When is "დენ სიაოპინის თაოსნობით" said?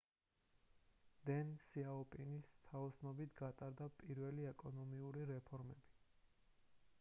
1.29-3.35